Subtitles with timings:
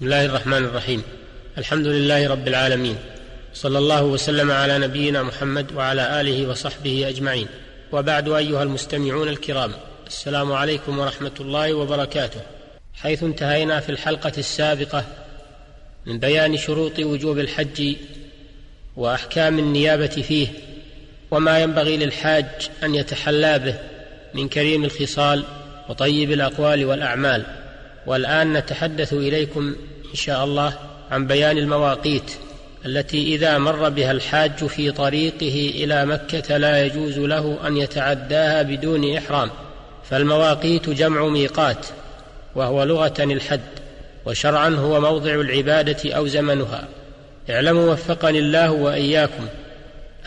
[0.00, 1.02] بسم الله الرحمن الرحيم.
[1.58, 2.96] الحمد لله رب العالمين.
[3.54, 7.46] صلى الله وسلم على نبينا محمد وعلى آله وصحبه أجمعين.
[7.92, 9.72] وبعد أيها المستمعون الكرام
[10.06, 12.40] السلام عليكم ورحمة الله وبركاته.
[12.94, 15.04] حيث انتهينا في الحلقة السابقة
[16.06, 17.96] من بيان شروط وجوب الحج
[18.96, 20.48] وأحكام النيابة فيه
[21.30, 22.46] وما ينبغي للحاج
[22.82, 23.74] أن يتحلى به
[24.34, 25.44] من كريم الخصال
[25.88, 27.59] وطيب الأقوال والأعمال.
[28.06, 29.74] والآن نتحدث إليكم
[30.10, 30.72] إن شاء الله
[31.10, 32.32] عن بيان المواقيت
[32.86, 39.16] التي إذا مر بها الحاج في طريقه إلى مكة لا يجوز له أن يتعداها بدون
[39.16, 39.50] إحرام
[40.10, 41.86] فالمواقيت جمع ميقات
[42.54, 43.60] وهو لغة الحد
[44.26, 46.88] وشرعا هو موضع العبادة أو زمنها.
[47.50, 49.46] اعلموا وفقني الله وإياكم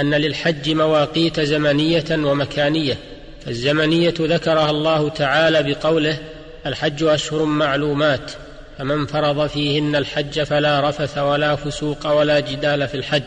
[0.00, 2.98] أن للحج مواقيت زمنية ومكانية
[3.44, 6.18] فالزمنية ذكرها الله تعالى بقوله
[6.66, 8.32] الحج أشهر معلومات
[8.78, 13.22] فمن فرض فيهن الحج فلا رفث ولا فسوق ولا جدال في الحج.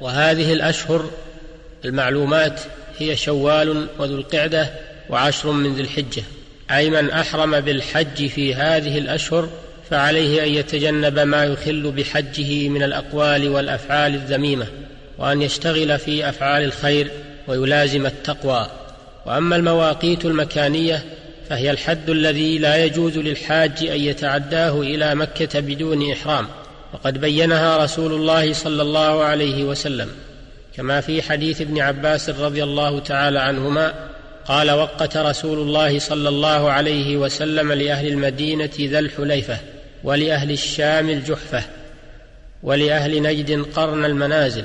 [0.00, 1.10] وهذه الأشهر
[1.84, 2.60] المعلومات
[2.98, 4.70] هي شوال وذو القعدة
[5.10, 6.22] وعشر من ذي الحجة.
[6.70, 9.48] أي من أحرم بالحج في هذه الأشهر
[9.90, 14.66] فعليه أن يتجنب ما يخل بحجه من الأقوال والأفعال الذميمة
[15.18, 17.10] وأن يشتغل في أفعال الخير
[17.46, 18.66] ويلازم التقوى.
[19.26, 21.04] وأما المواقيت المكانية
[21.48, 26.46] فهي الحد الذي لا يجوز للحاج أن يتعداه إلى مكة بدون إحرام.
[26.92, 30.08] وقد بينها رسول الله صلى الله عليه وسلم.
[30.76, 33.94] كما في حديث ابن عباس رضي الله تعالى عنهما
[34.46, 39.58] قال وقت رسول الله صلى الله عليه وسلم لأهل المدينة ذا الحليفة
[40.04, 41.62] ولأهل الشام الجحفة
[42.62, 44.64] ولأهل نجد قرن المنازل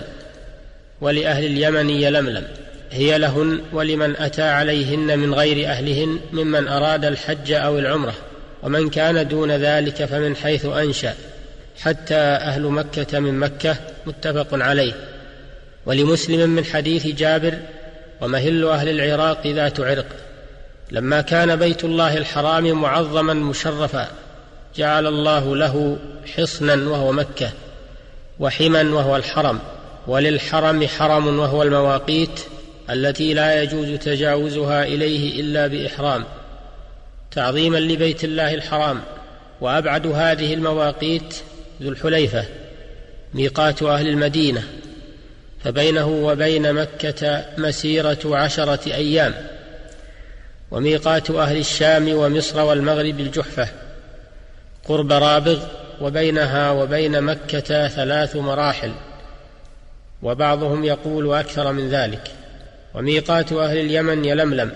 [1.02, 2.47] ولأهل اليمن يلملم.
[2.94, 8.14] هي لهن ولمن أتى عليهن من غير أهلهن ممن أراد الحج أو العمرة
[8.64, 11.14] ومن كان دون ذلك فمن حيث أنشأ
[11.82, 14.94] حتى أهل مكة من مكة متفق عليه.
[15.86, 17.54] ولمسلم من حديث جابر
[18.22, 20.06] ومهل أهل العراق ذات عرق.
[20.92, 24.08] لما كان بيت الله الحرام معظما مشرفا
[24.76, 25.98] جعل الله له
[26.36, 27.52] حصنا وهو مكة
[28.40, 29.59] وحما وهو الحرم
[30.08, 32.40] وللحرم حرم وهو المواقيت
[32.90, 36.24] التي لا يجوز تجاوزها إليه إلا بإحرام
[37.32, 39.02] تعظيما لبيت الله الحرام
[39.62, 41.36] وأبعد هذه المواقيت
[41.82, 42.46] ذو الحليفة
[43.34, 44.64] ميقات أهل المدينة
[45.64, 49.34] فبينه وبين مكة مسيرة عشرة أيام
[50.72, 53.68] وميقات أهل الشام ومصر والمغرب الجحفة
[54.86, 55.64] قرب رابغ
[56.02, 58.92] وبينها وبين مكة ثلاث مراحل
[60.24, 62.32] وبعضهم يقول أكثر من ذلك.
[62.96, 64.72] وميقات أهل اليمن يلملم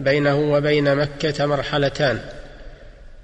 [0.00, 2.20] بينه وبين مكة مرحلتان.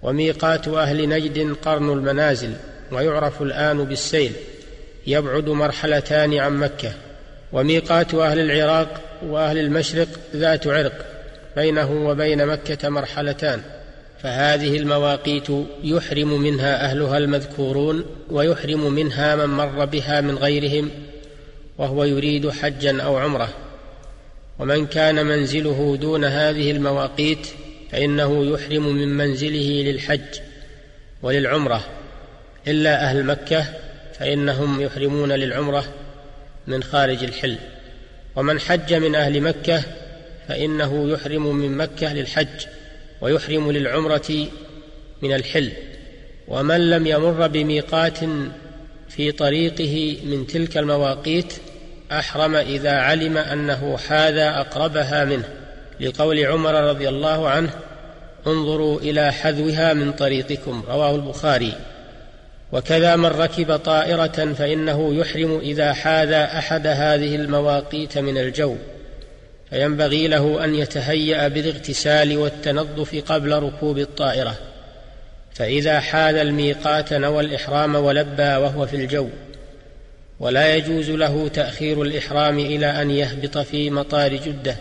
[0.02, 2.52] وميقات أهل نجد قرن المنازل
[2.92, 4.32] ويعرف الآن بالسيل
[5.06, 6.92] يبعد مرحلتان عن مكة.
[7.52, 11.06] وميقات أهل العراق وأهل المشرق ذات عرق
[11.56, 13.62] بينه وبين مكة مرحلتان.
[14.22, 15.48] فهذه المواقيت
[15.84, 20.90] يحرم منها أهلها المذكورون ويحرم منها من مر بها من غيرهم
[21.78, 23.48] وهو يريد حجا أو عمرة.
[24.62, 27.46] ومن كان منزله دون هذه المواقيت
[27.90, 30.40] فإنه يحرم من منزله للحج
[31.22, 31.84] وللعمرة.
[32.68, 33.66] إلا أهل مكة
[34.18, 35.84] فإنهم يحرمون للعمرة
[36.66, 37.56] من خارج الحل.
[38.36, 39.82] ومن حج من أهل مكة
[40.48, 42.66] فإنه يحرم من مكة للحج
[43.20, 44.46] ويحرم للعمرة
[45.22, 45.72] من الحل.
[46.48, 48.18] ومن لم يمر بميقات
[49.08, 51.52] في طريقه من تلك المواقيت
[52.18, 55.44] أحرم إذا علم أنه حاذى أقربها منه.
[56.00, 57.70] لقول عمر رضي الله عنه
[58.46, 60.84] انظروا إلى حذوها من طريقكم.
[60.88, 61.74] رواه البخاري.
[62.72, 68.76] وكذا من ركب طائرة فإنه يحرم إذا حاذى أحد هذه المواقيت من الجو.
[69.70, 74.54] فينبغي له أن يتهيأ بالاغتسال والتنظف قبل ركوب الطائرة.
[75.54, 79.28] فإذا حاذ الميقات نوى الإحرام ولبى وهو في الجو.
[80.42, 84.76] ولا يجوز له تأخير الإحرام إلى أن يهبط في مطار جدة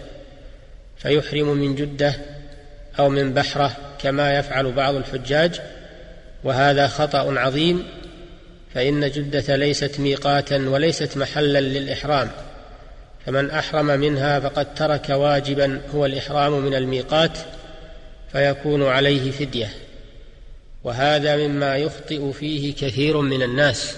[0.97, 2.15] فيحرم من جدة
[2.99, 5.61] أو من بحرة كما يفعل بعض الحجاج
[6.43, 7.83] وهذا خطأ عظيم
[8.73, 12.29] فإن جدة ليست ميقاتا وليست محلا للإحرام
[13.25, 17.37] فمن أحرم منها فقد ترك واجبا هو الإحرام من الميقات
[18.31, 19.69] فيكون عليه فدية
[20.83, 23.95] وهذا مما يخطئ فيه كثير من الناس.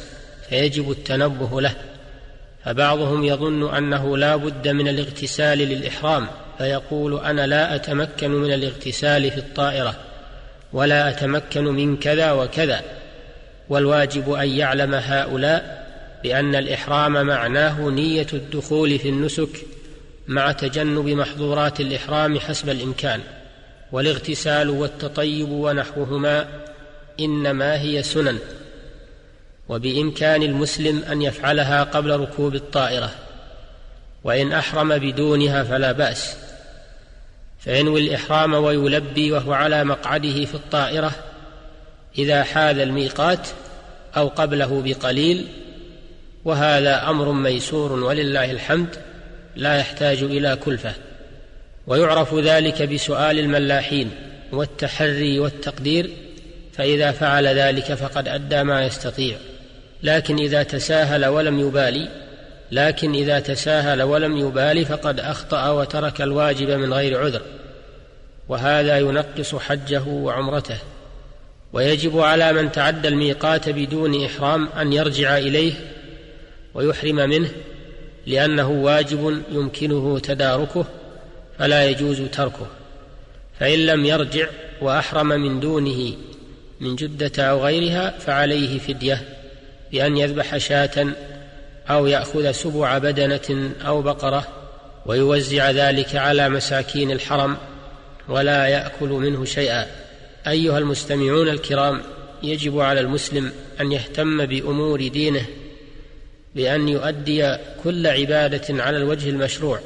[0.54, 1.76] فيجب التنبه له
[2.66, 6.28] فبعضهم يظن أنه لا بد من الاغتسال للإحرام
[6.58, 9.96] فيقول أنا لا أتمكن من الاغتسال في الطائرة
[10.74, 12.82] ولا أتمكن من كذا وكذا
[13.70, 15.88] والواجب أن يعلم هؤلاء
[16.24, 19.66] بأن الإحرام معناه نية الدخول في النسك
[20.28, 23.20] مع تجنب محظورات الإحرام حسب الإمكان
[23.92, 26.48] والاغتسال والتطيب ونحوهما
[27.20, 28.40] إنما هي سنن.
[29.69, 33.12] وبإمكان المسلم أن يفعلها قبل ركوب الطائرة
[34.24, 36.36] وإن أحرم بدونها فلا بأس.
[37.60, 41.12] فينوي الإحرام ويلبي وهو على مقعده في الطائرة
[42.18, 43.48] إذا حاذ الميقات
[44.18, 45.48] أو قبله بقليل
[46.45, 48.95] وهذا أمر ميسور ولله الحمد
[49.56, 50.94] لا يحتاج إلى كلفة.
[51.88, 54.12] ويعرف ذلك بسؤال الملاحين
[54.51, 56.10] والتحري والتقدير
[56.74, 59.38] فإذا فعل ذلك فقد أدى ما يستطيع.
[60.04, 62.10] لكن إذا تساهل ولم يبالي
[62.72, 67.42] لكن إذا تساهل ولم يبالي فقد أخطأ وترك الواجب من غير عذر.
[68.50, 70.78] وهذا ينقص حجه وعمرته.
[71.74, 75.74] ويجب على من تعدى الميقات بدون إحرام أن يرجع إليه
[76.74, 77.50] ويحرم منه
[78.28, 80.86] لأنه واجب يمكنه تداركه
[81.60, 82.68] فلا يجوز تركه.
[83.60, 84.48] فإن لم يرجع
[84.82, 86.14] وأحرم من دونه
[86.80, 89.33] من جدة أو غيرها فعليه فدية.
[89.94, 91.07] بأن يذبح شاة
[91.90, 94.48] أو يأخذ سبع بدنة أو بقرة
[95.06, 97.57] ويوزع ذلك على مساكين الحرم
[98.30, 99.86] ولا يأكل منه شيئا.
[100.48, 102.01] أيها المستمعون الكرام
[102.44, 103.51] يجب على المسلم
[103.81, 105.45] أن يهتم بأمور دينه
[106.56, 109.80] بأن يؤدي كل عبادة على الوجه المشروع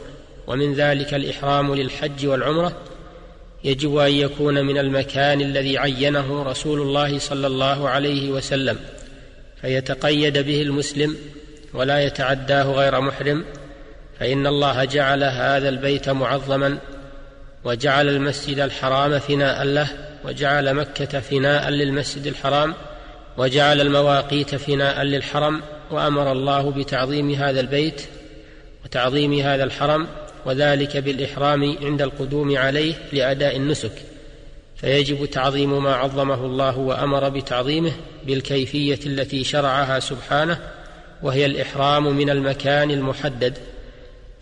[0.48, 2.78] ومن ذلك الإحرام للحج والعمرة.
[3.64, 8.78] يجب أن يكون من المكان الذي عينه رسول الله صلى الله عليه وسلم.
[9.62, 11.16] فيتقيد به المسلم
[11.74, 13.46] ولا يتعداه غير محرم
[14.20, 16.78] فإن الله جعل هذا البيت معظما
[17.64, 19.88] وجعل المسجد الحرام فناء له
[20.26, 22.74] وجعل مكة فناء للمسجد الحرام
[23.38, 25.62] وجعل المواقيت فناء للحرم
[25.92, 28.02] وأمر الله بتعظيم هذا البيت
[28.86, 30.08] وتعظيم هذا الحرم
[30.46, 33.92] وذلك بالإحرام عند القدوم عليه لأداء النسك.
[34.78, 37.92] فيجب تعظيم ما عظمه الله وأمر بتعظيمه
[38.26, 40.60] بالكيفية التي شرعها سبحانه
[41.24, 43.58] وهي الإحرام من المكان المحدد.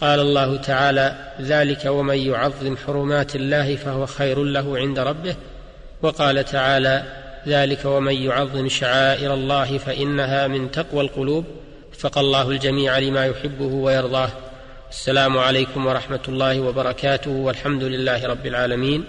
[0.01, 5.35] قال الله تعالى ذلك ومن يعظم حرمات الله فهو خير له عند ربه
[6.01, 7.03] وقال تعالى
[7.47, 11.45] ذلك ومن يعظم شعائر الله فإنها من تقوى القلوب
[11.93, 14.29] وفق الله الجميع لما يحبه ويرضاه.
[14.89, 19.05] السلام عليكم ورحمة الله وبركاته والحمد لله رب العالمين.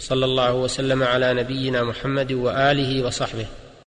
[0.00, 3.46] صلى الله وسلم على نبينا محمد وآله وصحبه.